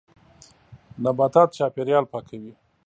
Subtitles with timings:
[1.03, 2.51] نباتات چاپېریال پاکوي.